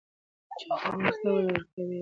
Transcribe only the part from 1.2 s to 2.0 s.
ته وده ورکوي.